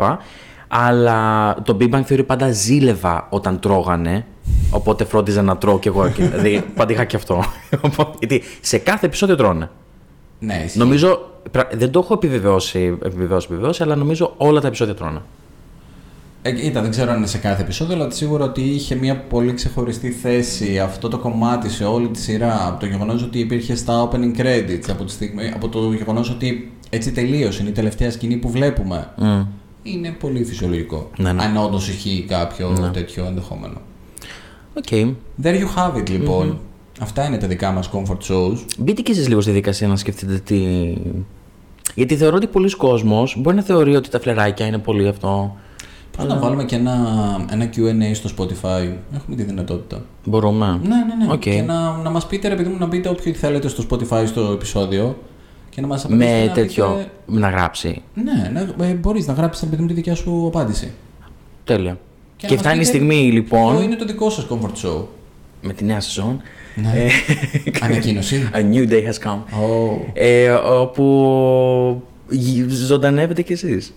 [0.68, 4.26] Αλλά το Big Bang Theory πάντα ζήλευα όταν τρώγανε.
[4.70, 6.09] Οπότε φρόντιζα να τρώω κι εγώ.
[6.09, 7.44] και- δηλαδή πάντα είχα και αυτό.
[7.81, 9.70] Οπότε- Γιατί σε κάθε επεισόδιο τρώνε.
[10.38, 10.78] Ναι, ισχύει.
[10.78, 11.31] Νομίζω.
[11.50, 15.20] πρα- Δεν το έχω επιβεβαιώσει, επιβεβαιώσει, επιβεβαιώσει, αλλά νομίζω όλα τα επεισόδια τρώνε.
[16.44, 19.52] Ε, κοίτα, δεν ξέρω αν είναι σε κάθε επεισόδιο, αλλά σίγουρα ότι είχε μια πολύ
[19.52, 22.66] ξεχωριστή θέση αυτό το κομμάτι σε όλη τη σειρά.
[22.68, 26.72] Από το γεγονός ότι υπήρχε στα opening credits, από, τη στιγμή, από το γεγονός ότι
[26.90, 29.12] έτσι τελείωσε, είναι η τελευταία σκηνή που βλέπουμε.
[29.16, 29.40] Μμ.
[29.83, 31.11] Είναι πολύ φυσιολογικό.
[31.16, 31.42] Ναι, ναι.
[31.42, 33.81] Αν όντως ισχύει κάποιο τέτοιο ενδεχόμενο.
[34.74, 35.16] OK.
[35.42, 36.58] There you have it, λοιπόν
[37.00, 38.57] Αυτά είναι τα δικά μας comfort shows.
[38.78, 40.92] Μπείτε και εσείς λίγο στη διαδικασία να σκεφτείτε τι.
[41.94, 45.57] Γιατί θεωρώ ότι πολύς κόσμος μπορεί να θεωρεί ότι τα φιλαράκια είναι πολύ αυτό.
[46.16, 46.96] Πώς να βάλουμε και ένα,
[47.51, 50.03] ένα Q&A στο Spotify; Έχουμε τη δυνατότητα.
[50.25, 50.81] Μπορούμε.
[50.83, 51.33] Ναι, ναι, ναι.
[51.33, 51.38] Οκ.
[51.40, 54.40] Και να, να μας πείτε, ρε παιδί μου, να πείτε όποιο θέλετε στο Spotify στο
[54.53, 55.18] επεισόδιο.
[55.70, 56.87] Και να μας απαντήσετε Με να τέτοιο.
[57.27, 58.03] πείτε- Να γράψει.
[58.14, 60.92] Ναι, να, ε, μπορείς να γράψεις, ρε παιδί μου, τη δικιά σου απάντηση.
[61.64, 61.98] Τέλεια.
[62.37, 63.83] Και Και, να μας φτάνει η πείτε στιγμή Ποιο λοιπόν.
[63.83, 65.05] είναι το δικό σας comfort show;
[65.62, 66.40] Με τη νέα σεζόν.
[66.75, 66.92] Ναι.
[66.94, 67.09] ε,
[67.81, 68.48] Ανακοίνωση.
[68.55, 69.38] A new day has come.
[69.38, 69.98] Oh.
[70.12, 73.94] Ε, όπου γι- ζωντανεύετε κι εσείς.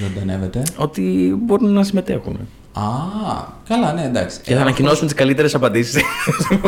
[0.00, 0.62] Ε, Ζωντανεύεται.
[0.76, 2.38] ότι μπορούν να συμμετέχουν.
[2.72, 2.82] Α,
[3.68, 4.40] καλά, ναι, εντάξει.
[4.42, 6.02] Και θα ανακοινώσουμε τις καλύτερες απαντήσεις.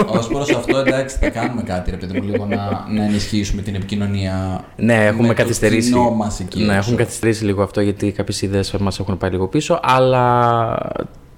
[0.06, 3.74] Ω προς αυτό, εντάξει, θα κάνουμε κάτι, ρε παιδί μου, λίγο να, να ενισχύσουμε την
[3.74, 4.64] επικοινωνία.
[4.76, 5.90] ναι, έχουμε με καθυστερήσει.
[5.90, 6.76] Το κοινό μας εκεί ναι, έξω.
[6.78, 10.92] έχουμε καθυστερήσει λίγο αυτό γιατί κάποιες ιδέες μας έχουν πάει λίγο πίσω, αλλά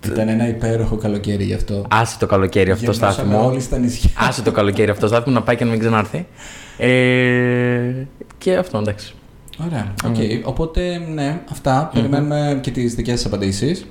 [0.07, 1.85] Ήταν ένα υπέροχο καλοκαίρι γι' αυτό.
[1.90, 3.46] άσε το καλοκαίρι αυτό Γεμάσαμε στάθμο.
[3.46, 4.11] όλοι στα νησιά.
[4.14, 6.26] Άσε το καλοκαίρι αυτό στάθμο να πάει και να μην ξανάρθει.
[6.78, 8.07] Ε,
[8.38, 9.14] και αυτό εντάξει.
[9.59, 9.95] Ωραία.
[10.05, 10.17] Οκ.
[10.45, 11.91] Οπότε, ναι, αυτά.
[11.95, 13.87] Περιμένουμε και τις δικές σας απαντήσεις.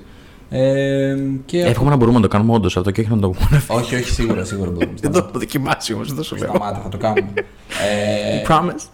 [0.50, 1.60] Ε, και...
[1.60, 3.62] Εύχομαι να μπορούμε να το κάνουμε όντως αυτό και όχι να το πούμε.
[3.66, 4.94] όχι, όχι, σίγουρα, σίγουρα μπορούμε.
[5.02, 6.48] Δεν το έχω δοκιμάσει όμως, δεν σου λέω.
[6.48, 7.32] Σταμάτα, θα το κάνουμε.
[7.88, 8.86] ε, Promise;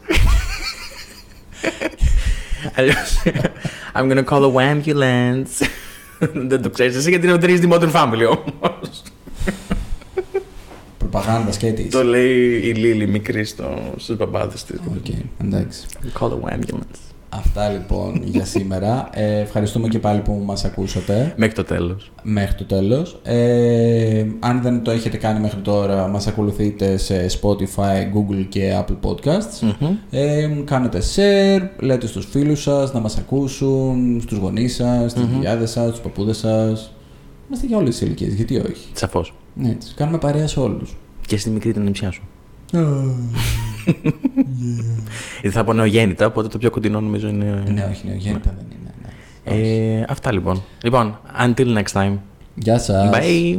[2.76, 3.22] Αλλιώς,
[3.94, 5.66] I'm gonna call a ambulance.
[6.48, 9.02] Δεν το ξέρεις εσύ γιατί είναι ο θρης Modern Family όμως.
[11.18, 11.82] Προπαγάνδα σκέτη.
[11.84, 13.64] Το λέει η Λίλη μικρή στο,
[13.96, 14.78] στους μπαμπάδες της.
[14.96, 15.06] Οκ,
[15.44, 15.86] εντάξει.
[16.20, 16.98] Call a ambulance.
[17.30, 19.08] Αυτά λοιπόν για σήμερα.
[19.12, 22.10] Ε, ευχαριστούμε και πάλι που μας ακούσατε Μέχρι το τέλος.
[22.22, 23.20] μέχρι το τέλος.
[23.22, 29.08] Ε, αν δεν το έχετε κάνει μέχρι τώρα, μας ακολουθείτε σε Spotify, Google και Apple
[29.10, 29.74] Podcasts.
[30.10, 35.70] Ε, κάνετε share, λέτε στους φίλους σας να μας ακούσουν, στους γονείς σας, στις γιαγιάδες
[35.70, 36.92] σας, στους παππούδες σας.
[37.48, 39.34] Είμαστε για όλες τις ηλικίες, γιατί όχι; Σαφώς.
[39.54, 39.94] Ναι, έτσι.
[39.94, 40.96] Κάνουμε παρέα σε όλους.
[41.28, 42.22] Και στη μικρή την νηψιά σου.
[45.40, 47.62] Γιατί θα πω νεογέννητα, οπότε το πιο κοντινό νομίζω είναι...
[47.66, 48.94] Ναι, όχι, ναι, γέννητα δεν είναι.
[49.44, 49.98] Ναι.
[49.98, 50.62] Ε, αυτά λοιπόν.
[50.82, 52.16] Λοιπόν, until next time.
[52.54, 53.10] Γεια σας.
[53.12, 53.58] Bye.